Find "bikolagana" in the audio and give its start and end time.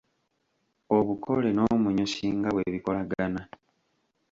2.73-3.41